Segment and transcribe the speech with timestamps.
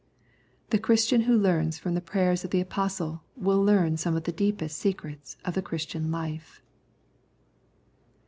[0.71, 4.31] The Christian who learns from the prayers of the Apostle will learn some of the
[4.31, 6.59] deepest secrets of the Christian life.